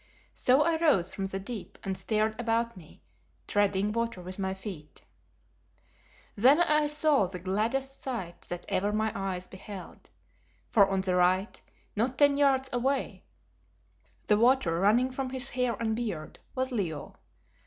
So 0.33 0.63
I 0.63 0.77
rose 0.79 1.13
from 1.13 1.27
the 1.27 1.37
deep 1.39 1.77
and 1.83 1.95
stared 1.95 2.41
about 2.41 2.75
me, 2.75 3.03
treading 3.45 3.91
water 3.91 4.19
with 4.19 4.39
my 4.39 4.55
feet. 4.55 5.03
Then 6.35 6.59
I 6.59 6.87
saw 6.87 7.27
the 7.27 7.37
gladdest 7.37 8.01
sight 8.01 8.41
that 8.49 8.65
ever 8.67 8.91
my 8.91 9.11
eyes 9.13 9.45
beheld, 9.45 10.09
for 10.71 10.89
on 10.89 11.01
the 11.01 11.13
right, 11.13 11.61
not 11.95 12.17
ten 12.17 12.37
yards 12.37 12.67
away, 12.73 13.25
the 14.25 14.39
water 14.39 14.79
running 14.79 15.11
from 15.11 15.29
his 15.29 15.51
hair 15.51 15.75
and 15.75 15.95
beard, 15.95 16.39
was 16.55 16.71
Leo. 16.71 17.17